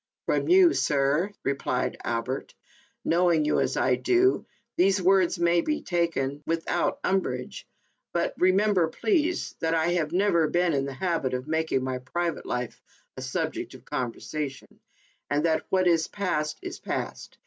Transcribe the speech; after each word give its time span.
"From 0.25 0.47
you, 0.47 0.73
sir," 0.73 1.31
replied 1.43 1.95
Albert," 2.03 2.55
knowing 3.05 3.45
you 3.45 3.59
as 3.59 3.77
I 3.77 3.93
do, 3.97 4.47
these 4.75 4.99
words 4.99 5.37
may 5.37 5.61
be 5.61 5.83
taken 5.83 6.41
without 6.43 6.99
um 7.03 7.19
brage; 7.19 7.67
but, 8.11 8.33
remember, 8.39 8.87
please, 8.87 9.53
that 9.59 9.75
I 9.75 9.89
have 9.89 10.11
never 10.11 10.47
been 10.47 10.73
in 10.73 10.85
the 10.85 10.93
habit 10.95 11.35
of 11.35 11.47
making 11.47 11.83
my 11.83 11.99
private 11.99 12.47
life 12.47 12.81
a 13.15 13.21
subject 13.21 13.75
of 13.75 13.85
conversation, 13.85 14.79
and 15.29 15.45
that 15.45 15.67
what 15.69 15.85
is 15.85 16.07
past 16.07 16.57
is 16.63 16.79
past. 16.79 17.37